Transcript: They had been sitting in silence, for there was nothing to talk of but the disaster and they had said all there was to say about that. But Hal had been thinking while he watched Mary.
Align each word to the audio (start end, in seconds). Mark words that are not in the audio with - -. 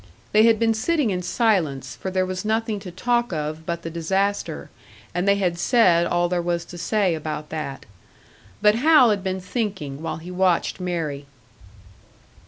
They 0.31 0.45
had 0.47 0.57
been 0.57 0.73
sitting 0.73 1.11
in 1.11 1.21
silence, 1.21 1.95
for 1.95 2.09
there 2.09 2.25
was 2.25 2.43
nothing 2.43 2.79
to 2.79 2.89
talk 2.89 3.31
of 3.31 3.67
but 3.67 3.83
the 3.83 3.91
disaster 3.91 4.71
and 5.13 5.27
they 5.27 5.35
had 5.35 5.59
said 5.59 6.07
all 6.07 6.27
there 6.27 6.41
was 6.41 6.65
to 6.65 6.77
say 6.79 7.13
about 7.13 7.49
that. 7.49 7.85
But 8.63 8.73
Hal 8.73 9.11
had 9.11 9.23
been 9.23 9.39
thinking 9.39 10.01
while 10.01 10.17
he 10.17 10.31
watched 10.31 10.79
Mary. 10.79 11.27